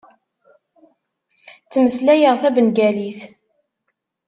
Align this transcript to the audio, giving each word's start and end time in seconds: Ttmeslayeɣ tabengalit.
Ttmeslayeɣ 1.63 2.35
tabengalit. 2.41 3.19